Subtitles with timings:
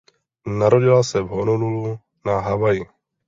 [0.47, 2.85] Narodila se v Honolulu na Havaji.